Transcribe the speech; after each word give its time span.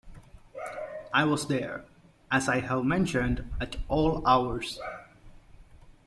I 1.13 1.25
was 1.25 1.45
there, 1.47 1.85
as 2.31 2.49
I 2.49 2.59
have 2.61 2.83
mentioned, 2.85 3.47
at 3.61 3.75
all 3.87 4.25
hours. 4.25 4.79